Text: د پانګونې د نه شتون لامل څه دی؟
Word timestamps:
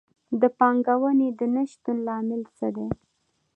د 0.41 0.43
پانګونې 0.57 1.29
د 1.39 1.41
نه 1.55 1.63
شتون 1.71 1.97
لامل 2.07 2.41
څه 2.57 2.67
دی؟ 2.75 2.87